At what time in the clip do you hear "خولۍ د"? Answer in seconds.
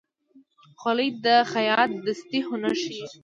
0.79-1.27